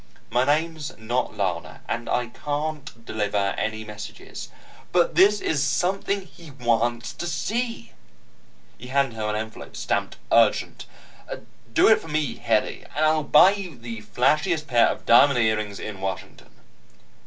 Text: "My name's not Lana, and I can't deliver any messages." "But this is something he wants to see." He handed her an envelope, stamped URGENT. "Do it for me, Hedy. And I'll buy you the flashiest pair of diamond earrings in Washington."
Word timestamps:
"My 0.31 0.45
name's 0.45 0.97
not 0.97 1.37
Lana, 1.37 1.81
and 1.87 2.09
I 2.09 2.25
can't 2.29 3.05
deliver 3.05 3.53
any 3.55 3.83
messages." 3.85 4.49
"But 4.91 5.13
this 5.13 5.39
is 5.39 5.61
something 5.63 6.21
he 6.25 6.49
wants 6.49 7.13
to 7.13 7.27
see." 7.27 7.91
He 8.79 8.87
handed 8.87 9.13
her 9.15 9.29
an 9.29 9.35
envelope, 9.35 9.75
stamped 9.75 10.17
URGENT. 10.31 10.87
"Do 11.71 11.87
it 11.87 12.01
for 12.01 12.07
me, 12.07 12.39
Hedy. 12.39 12.83
And 12.95 13.05
I'll 13.05 13.21
buy 13.23 13.51
you 13.51 13.77
the 13.77 14.01
flashiest 14.01 14.65
pair 14.65 14.87
of 14.87 15.05
diamond 15.05 15.37
earrings 15.37 15.79
in 15.79 16.01
Washington." 16.01 16.49